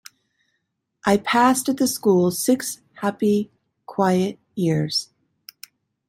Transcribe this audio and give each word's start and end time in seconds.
I 1.05 1.17
passed 1.17 1.69
at 1.69 1.77
the 1.77 1.85
school 1.85 2.31
six 2.31 2.81
happy, 2.93 3.51
quiet 3.85 4.39
years. 4.55 5.09